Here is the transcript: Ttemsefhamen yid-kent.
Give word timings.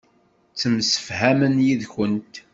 Ttemsefhamen 0.51 1.55
yid-kent. 1.65 2.33